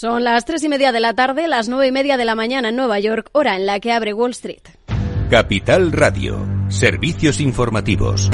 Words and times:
Son 0.00 0.22
las 0.22 0.44
tres 0.44 0.62
y 0.62 0.68
media 0.68 0.92
de 0.92 1.00
la 1.00 1.14
tarde, 1.14 1.48
las 1.48 1.68
nueve 1.68 1.88
y 1.88 1.90
media 1.90 2.16
de 2.16 2.24
la 2.24 2.36
mañana 2.36 2.68
en 2.68 2.76
Nueva 2.76 3.00
York, 3.00 3.30
hora 3.32 3.56
en 3.56 3.66
la 3.66 3.80
que 3.80 3.90
abre 3.90 4.14
Wall 4.14 4.30
Street. 4.30 4.62
Capital 5.28 5.90
Radio, 5.90 6.46
servicios 6.68 7.40
informativos. 7.40 8.30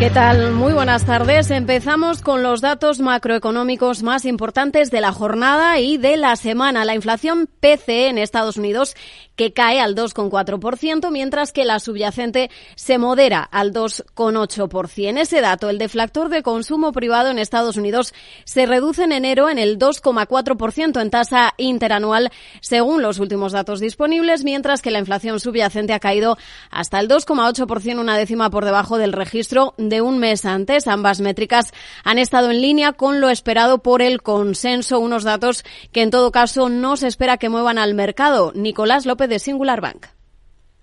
¿Qué 0.00 0.08
tal? 0.08 0.52
Muy 0.52 0.72
buenas 0.72 1.04
tardes. 1.04 1.50
Empezamos 1.50 2.22
con 2.22 2.42
los 2.42 2.62
datos 2.62 3.00
macroeconómicos 3.00 4.02
más 4.02 4.24
importantes 4.24 4.90
de 4.90 5.02
la 5.02 5.12
jornada 5.12 5.78
y 5.78 5.98
de 5.98 6.16
la 6.16 6.36
semana. 6.36 6.86
La 6.86 6.94
inflación 6.94 7.50
PCE 7.60 8.08
en 8.08 8.16
Estados 8.16 8.56
Unidos 8.56 8.96
que 9.36 9.52
cae 9.52 9.78
al 9.78 9.94
2,4%, 9.94 11.10
mientras 11.10 11.52
que 11.52 11.64
la 11.64 11.80
subyacente 11.80 12.50
se 12.76 12.96
modera 12.96 13.42
al 13.42 13.72
2,8%. 13.72 15.18
Ese 15.18 15.40
dato, 15.42 15.68
el 15.68 15.78
deflactor 15.78 16.30
de 16.30 16.42
consumo 16.42 16.92
privado 16.92 17.30
en 17.30 17.38
Estados 17.38 17.76
Unidos, 17.76 18.14
se 18.44 18.64
reduce 18.64 19.04
en 19.04 19.12
enero 19.12 19.50
en 19.50 19.58
el 19.58 19.78
2,4% 19.78 21.00
en 21.00 21.10
tasa 21.10 21.54
interanual, 21.58 22.30
según 22.60 23.02
los 23.02 23.18
últimos 23.18 23.52
datos 23.52 23.80
disponibles, 23.80 24.44
mientras 24.44 24.80
que 24.80 24.90
la 24.90 24.98
inflación 24.98 25.40
subyacente 25.40 25.92
ha 25.92 26.00
caído 26.00 26.38
hasta 26.70 27.00
el 27.00 27.08
2,8%, 27.08 27.98
una 27.98 28.16
décima 28.16 28.48
por 28.50 28.64
debajo 28.64 28.96
del 28.96 29.12
registro 29.12 29.74
un 30.00 30.18
mes 30.18 30.44
antes. 30.44 30.86
Ambas 30.86 31.20
métricas 31.20 31.72
han 32.04 32.18
estado 32.18 32.50
en 32.50 32.60
línea 32.60 32.92
con 32.92 33.20
lo 33.20 33.28
esperado 33.30 33.78
por 33.78 34.02
el 34.02 34.22
consenso, 34.22 35.00
unos 35.00 35.24
datos 35.24 35.64
que 35.92 36.02
en 36.02 36.10
todo 36.10 36.30
caso 36.30 36.68
no 36.68 36.96
se 36.96 37.08
espera 37.08 37.38
que 37.38 37.48
muevan 37.48 37.78
al 37.78 37.94
mercado. 37.94 38.52
Nicolás 38.54 39.06
López 39.06 39.28
de 39.28 39.38
Singular 39.38 39.80
Bank 39.80 40.06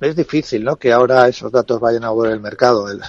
es 0.00 0.16
difícil 0.16 0.64
¿no? 0.64 0.76
que 0.76 0.92
ahora 0.92 1.28
esos 1.28 1.52
datos 1.52 1.78
vayan 1.78 2.04
a 2.04 2.10
volver 2.10 2.32
el 2.32 2.40
mercado. 2.40 2.88
El, 2.90 3.00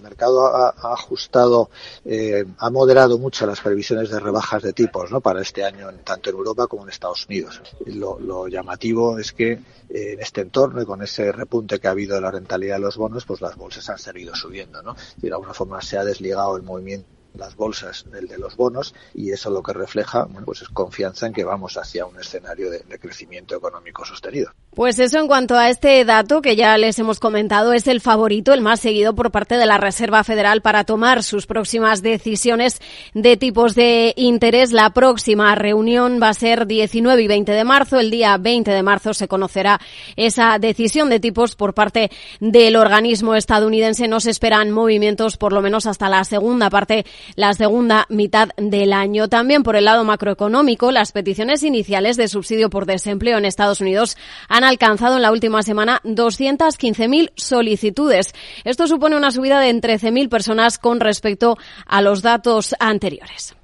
mercado 0.00 0.46
ha, 0.46 0.74
ajustado, 0.92 1.70
eh, 2.04 2.44
ha 2.58 2.70
moderado 2.70 3.18
mucho 3.18 3.46
las 3.46 3.60
previsiones 3.60 4.10
de 4.10 4.20
rebajas 4.20 4.62
de 4.62 4.72
tipos 4.72 5.10
¿no? 5.10 5.20
para 5.20 5.42
este 5.42 5.64
año, 5.64 5.88
tanto 6.04 6.30
en 6.30 6.36
Europa 6.36 6.66
como 6.66 6.84
en 6.84 6.90
Estados 6.90 7.26
Unidos. 7.26 7.60
Lo, 7.86 8.46
llamativo 8.48 9.18
es 9.18 9.32
que 9.32 9.52
eh, 9.52 9.60
en 9.88 10.20
este 10.20 10.42
entorno 10.42 10.80
y 10.80 10.86
con 10.86 11.02
ese 11.02 11.32
repunte 11.32 11.80
que 11.80 11.88
ha 11.88 11.90
habido 11.90 12.14
de 12.14 12.20
la 12.20 12.30
rentabilidad 12.30 12.76
de 12.76 12.82
los 12.82 12.96
bonos, 12.96 13.24
pues 13.24 13.40
las 13.40 13.56
bolsas 13.56 13.88
han 13.90 13.98
seguido 13.98 14.34
subiendo. 14.34 14.82
¿no? 14.82 14.94
Y 15.18 15.26
de 15.26 15.32
alguna 15.32 15.54
forma 15.54 15.82
se 15.82 15.98
ha 15.98 16.04
desligado 16.04 16.56
el 16.56 16.62
movimiento 16.62 17.08
las 17.34 17.54
bolsas 17.54 18.06
del 18.10 18.28
de 18.28 18.38
los 18.38 18.56
bonos 18.56 18.94
y 19.12 19.30
eso 19.30 19.50
lo 19.50 19.62
que 19.62 19.74
refleja 19.74 20.26
pues 20.46 20.62
es 20.62 20.70
confianza 20.70 21.26
en 21.26 21.34
que 21.34 21.44
vamos 21.44 21.76
hacia 21.76 22.06
un 22.06 22.18
escenario 22.18 22.70
de 22.70 22.98
crecimiento 22.98 23.54
económico 23.54 24.06
sostenido. 24.06 24.52
Pues 24.76 24.98
eso 24.98 25.18
en 25.18 25.26
cuanto 25.26 25.56
a 25.56 25.70
este 25.70 26.04
dato 26.04 26.42
que 26.42 26.54
ya 26.54 26.76
les 26.76 26.98
hemos 26.98 27.18
comentado, 27.18 27.72
es 27.72 27.86
el 27.86 28.02
favorito, 28.02 28.52
el 28.52 28.60
más 28.60 28.78
seguido 28.78 29.14
por 29.14 29.30
parte 29.30 29.56
de 29.56 29.64
la 29.64 29.78
Reserva 29.78 30.22
Federal 30.22 30.60
para 30.60 30.84
tomar 30.84 31.22
sus 31.22 31.46
próximas 31.46 32.02
decisiones 32.02 32.82
de 33.14 33.38
tipos 33.38 33.74
de 33.74 34.12
interés. 34.18 34.72
La 34.72 34.90
próxima 34.90 35.54
reunión 35.54 36.20
va 36.22 36.28
a 36.28 36.34
ser 36.34 36.66
19 36.66 37.22
y 37.22 37.26
20 37.26 37.52
de 37.52 37.64
marzo. 37.64 37.98
El 37.98 38.10
día 38.10 38.36
20 38.36 38.70
de 38.70 38.82
marzo 38.82 39.14
se 39.14 39.28
conocerá 39.28 39.80
esa 40.14 40.58
decisión 40.58 41.08
de 41.08 41.20
tipos 41.20 41.56
por 41.56 41.72
parte 41.72 42.10
del 42.40 42.76
organismo 42.76 43.34
estadounidense. 43.34 44.08
No 44.08 44.20
se 44.20 44.30
esperan 44.30 44.72
movimientos 44.72 45.38
por 45.38 45.54
lo 45.54 45.62
menos 45.62 45.86
hasta 45.86 46.10
la 46.10 46.22
segunda 46.24 46.68
parte, 46.68 47.06
la 47.34 47.54
segunda 47.54 48.04
mitad 48.10 48.50
del 48.58 48.92
año. 48.92 49.28
También 49.28 49.62
por 49.62 49.74
el 49.74 49.86
lado 49.86 50.04
macroeconómico, 50.04 50.92
las 50.92 51.12
peticiones 51.12 51.62
iniciales 51.62 52.18
de 52.18 52.28
subsidio 52.28 52.68
por 52.68 52.84
desempleo 52.84 53.38
en 53.38 53.46
Estados 53.46 53.80
Unidos 53.80 54.18
han 54.50 54.65
alcanzado 54.68 55.16
en 55.16 55.22
la 55.22 55.32
última 55.32 55.62
semana 55.62 56.00
215.000 56.04 57.32
solicitudes. 57.36 58.34
Esto 58.64 58.86
supone 58.86 59.16
una 59.16 59.30
subida 59.30 59.60
de 59.60 59.74
13.000 59.74 60.28
personas 60.28 60.78
con 60.78 61.00
respecto 61.00 61.58
a 61.86 62.02
los 62.02 62.22
datos 62.22 62.74
anteriores. 62.78 63.56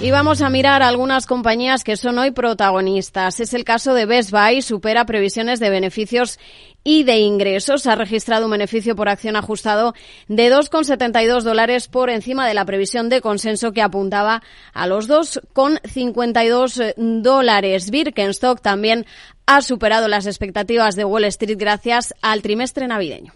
Y 0.00 0.12
vamos 0.12 0.42
a 0.42 0.48
mirar 0.48 0.80
algunas 0.84 1.26
compañías 1.26 1.82
que 1.82 1.96
son 1.96 2.18
hoy 2.18 2.30
protagonistas. 2.30 3.40
Es 3.40 3.52
el 3.52 3.64
caso 3.64 3.94
de 3.94 4.06
Best 4.06 4.30
Buy, 4.30 4.62
supera 4.62 5.04
previsiones 5.06 5.58
de 5.58 5.70
beneficios 5.70 6.38
y 6.84 7.02
de 7.02 7.18
ingresos. 7.18 7.84
Ha 7.88 7.96
registrado 7.96 8.44
un 8.44 8.52
beneficio 8.52 8.94
por 8.94 9.08
acción 9.08 9.34
ajustado 9.34 9.94
de 10.28 10.52
2,72 10.52 11.42
dólares 11.42 11.88
por 11.88 12.10
encima 12.10 12.46
de 12.46 12.54
la 12.54 12.64
previsión 12.64 13.08
de 13.08 13.20
consenso 13.20 13.72
que 13.72 13.82
apuntaba 13.82 14.44
a 14.72 14.86
los 14.86 15.08
2,52 15.08 16.94
dólares. 17.20 17.90
Birkenstock 17.90 18.60
también 18.60 19.04
ha 19.46 19.62
superado 19.62 20.06
las 20.06 20.26
expectativas 20.26 20.94
de 20.94 21.06
Wall 21.06 21.24
Street 21.24 21.58
gracias 21.58 22.14
al 22.22 22.42
trimestre 22.42 22.86
navideño. 22.86 23.32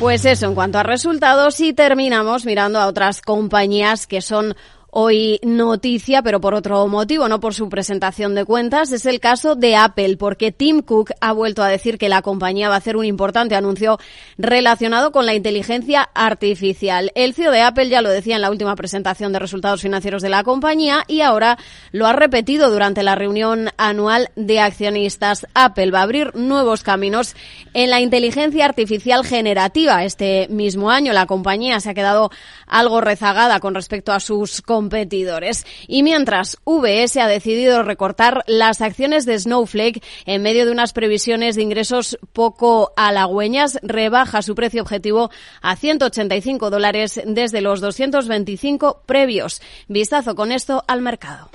Pues 0.00 0.24
eso, 0.24 0.46
en 0.46 0.54
cuanto 0.54 0.78
a 0.78 0.84
resultados, 0.84 1.58
y 1.58 1.72
terminamos 1.72 2.46
mirando 2.46 2.78
a 2.78 2.86
otras 2.86 3.20
compañías 3.20 4.06
que 4.06 4.22
son 4.22 4.54
hoy 4.90 5.38
noticia, 5.42 6.22
pero 6.22 6.40
por 6.40 6.54
otro 6.54 6.86
motivo, 6.88 7.28
no 7.28 7.40
por 7.40 7.54
su 7.54 7.68
presentación 7.68 8.34
de 8.34 8.44
cuentas, 8.44 8.90
es 8.92 9.06
el 9.06 9.20
caso 9.20 9.54
de 9.54 9.76
Apple, 9.76 10.16
porque 10.16 10.52
Tim 10.52 10.82
Cook 10.82 11.10
ha 11.20 11.32
vuelto 11.32 11.62
a 11.62 11.68
decir 11.68 11.98
que 11.98 12.08
la 12.08 12.22
compañía 12.22 12.68
va 12.68 12.76
a 12.76 12.78
hacer 12.78 12.96
un 12.96 13.04
importante 13.04 13.54
anuncio 13.54 13.98
relacionado 14.38 15.12
con 15.12 15.26
la 15.26 15.34
inteligencia 15.34 16.08
artificial. 16.14 17.12
El 17.14 17.34
CEO 17.34 17.52
de 17.52 17.60
Apple 17.60 17.88
ya 17.88 18.02
lo 18.02 18.08
decía 18.08 18.36
en 18.36 18.42
la 18.42 18.50
última 18.50 18.76
presentación 18.76 19.32
de 19.32 19.38
resultados 19.38 19.82
financieros 19.82 20.22
de 20.22 20.30
la 20.30 20.42
compañía 20.42 21.04
y 21.06 21.20
ahora 21.20 21.58
lo 21.92 22.06
ha 22.06 22.12
repetido 22.12 22.70
durante 22.70 23.02
la 23.02 23.14
reunión 23.14 23.70
anual 23.76 24.30
de 24.36 24.60
accionistas. 24.60 25.46
Apple 25.54 25.90
va 25.90 26.00
a 26.00 26.02
abrir 26.02 26.34
nuevos 26.34 26.82
caminos 26.82 27.36
en 27.74 27.90
la 27.90 28.00
inteligencia 28.00 28.64
artificial 28.64 29.24
generativa. 29.24 30.04
Este 30.04 30.48
mismo 30.48 30.90
año 30.90 31.12
la 31.12 31.26
compañía 31.26 31.80
se 31.80 31.90
ha 31.90 31.94
quedado 31.94 32.30
algo 32.66 33.00
rezagada 33.00 33.60
con 33.60 33.74
respecto 33.74 34.12
a 34.12 34.20
sus 34.20 34.62
competidores. 34.78 35.66
Y 35.88 36.04
mientras 36.04 36.56
VS 36.64 37.16
ha 37.16 37.26
decidido 37.26 37.82
recortar 37.82 38.44
las 38.46 38.80
acciones 38.80 39.26
de 39.26 39.36
Snowflake 39.36 40.04
en 40.24 40.40
medio 40.42 40.66
de 40.66 40.70
unas 40.70 40.92
previsiones 40.92 41.56
de 41.56 41.62
ingresos 41.62 42.16
poco 42.32 42.92
halagüeñas, 42.96 43.80
rebaja 43.82 44.40
su 44.40 44.54
precio 44.54 44.82
objetivo 44.82 45.30
a 45.62 45.74
185 45.74 46.70
dólares 46.70 47.20
desde 47.26 47.60
los 47.60 47.80
225 47.80 49.02
previos. 49.04 49.60
Vistazo 49.88 50.36
con 50.36 50.52
esto 50.52 50.84
al 50.86 51.02
mercado. 51.02 51.50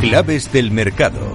Claves 0.00 0.52
del 0.52 0.72
mercado. 0.72 1.32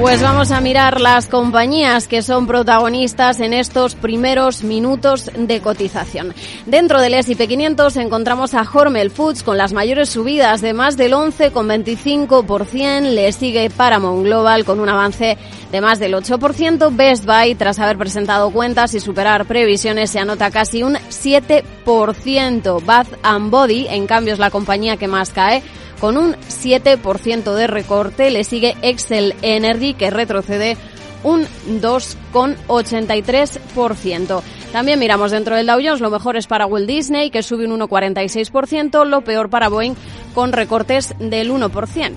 Pues 0.00 0.22
vamos 0.22 0.52
a 0.52 0.60
mirar 0.60 1.00
las 1.00 1.26
compañías 1.26 2.06
que 2.06 2.22
son 2.22 2.46
protagonistas 2.46 3.40
en 3.40 3.52
estos 3.52 3.96
primeros 3.96 4.62
minutos 4.62 5.28
de 5.36 5.60
cotización. 5.60 6.34
Dentro 6.66 7.00
del 7.00 7.14
S&P 7.14 7.48
500 7.48 7.96
encontramos 7.96 8.54
a 8.54 8.62
Hormel 8.62 9.10
Foods 9.10 9.42
con 9.42 9.58
las 9.58 9.72
mayores 9.72 10.10
subidas 10.10 10.60
de 10.60 10.72
más 10.72 10.96
del 10.96 11.14
11,25%. 11.14 13.10
Le 13.10 13.32
sigue 13.32 13.70
Paramount 13.70 14.24
Global 14.24 14.64
con 14.64 14.78
un 14.78 14.88
avance 14.88 15.36
de 15.72 15.80
más 15.80 15.98
del 15.98 16.14
8%. 16.14 16.94
Best 16.94 17.26
Buy, 17.26 17.56
tras 17.56 17.80
haber 17.80 17.98
presentado 17.98 18.50
cuentas 18.50 18.94
y 18.94 19.00
superar 19.00 19.46
previsiones, 19.46 20.10
se 20.10 20.20
anota 20.20 20.52
casi 20.52 20.84
un 20.84 20.94
7%. 20.94 22.84
Bath 22.84 23.08
and 23.24 23.50
Body, 23.50 23.88
en 23.88 24.06
cambio, 24.06 24.34
es 24.34 24.38
la 24.38 24.50
compañía 24.50 24.96
que 24.96 25.08
más 25.08 25.30
cae 25.30 25.64
con 26.00 26.16
un 26.16 26.34
7% 26.34 27.54
de 27.54 27.66
recorte. 27.66 28.30
Le 28.30 28.44
sigue 28.44 28.76
Excel 28.82 29.34
Energy 29.42 29.94
que 29.94 30.10
retrocede 30.10 30.76
un 31.24 31.46
2,83%. 31.80 34.42
También 34.72 34.98
miramos 34.98 35.30
dentro 35.30 35.54
del 35.56 35.66
Dow 35.66 35.80
Jones, 35.82 36.00
lo 36.00 36.10
mejor 36.10 36.36
es 36.36 36.46
para 36.46 36.66
Walt 36.66 36.86
Disney, 36.86 37.30
que 37.30 37.42
sube 37.42 37.66
un 37.66 37.80
1,46%, 37.80 39.06
lo 39.06 39.22
peor 39.22 39.48
para 39.50 39.68
Boeing, 39.68 39.94
con 40.34 40.52
recortes 40.52 41.14
del 41.18 41.50
1%. 41.50 42.12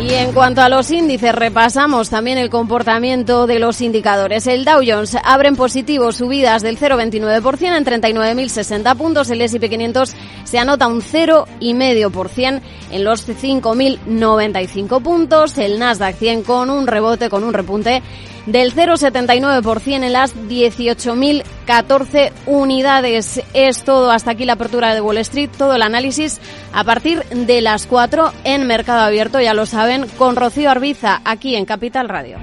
Y 0.00 0.14
en 0.14 0.32
cuanto 0.32 0.60
a 0.60 0.68
los 0.68 0.92
índices, 0.92 1.34
repasamos 1.34 2.08
también 2.08 2.38
el 2.38 2.50
comportamiento 2.50 3.48
de 3.48 3.58
los 3.58 3.80
indicadores. 3.80 4.46
El 4.46 4.64
Dow 4.64 4.80
Jones 4.86 5.16
abre 5.24 5.48
en 5.48 5.56
positivo 5.56 6.12
subidas 6.12 6.62
del 6.62 6.78
0,29% 6.78 7.76
en 7.76 7.84
39.060 7.84 8.96
puntos. 8.96 9.28
El 9.30 9.42
S&P 9.42 9.68
500 9.68 10.14
se 10.44 10.58
anota 10.58 10.86
un 10.86 11.02
0,5% 11.02 12.60
en 12.92 13.04
los 13.04 13.28
5.095 13.28 15.02
puntos. 15.02 15.58
El 15.58 15.80
Nasdaq 15.80 16.14
100 16.14 16.42
con 16.44 16.70
un 16.70 16.86
rebote, 16.86 17.28
con 17.28 17.42
un 17.42 17.52
repunte 17.52 18.00
del 18.48 18.74
0,79% 18.74 20.04
en 20.04 20.12
las 20.12 20.34
18.014 20.34 22.32
unidades. 22.46 23.42
Es 23.52 23.84
todo 23.84 24.10
hasta 24.10 24.32
aquí 24.32 24.44
la 24.44 24.54
apertura 24.54 24.94
de 24.94 25.00
Wall 25.00 25.18
Street, 25.18 25.50
todo 25.56 25.74
el 25.74 25.82
análisis 25.82 26.40
a 26.72 26.84
partir 26.84 27.22
de 27.24 27.60
las 27.60 27.86
4 27.86 28.32
en 28.44 28.66
Mercado 28.66 29.00
Abierto, 29.00 29.40
ya 29.40 29.54
lo 29.54 29.66
saben, 29.66 30.06
con 30.16 30.36
Rocío 30.36 30.70
Arbiza 30.70 31.20
aquí 31.24 31.56
en 31.56 31.66
Capital 31.66 32.08
Radio. 32.08 32.38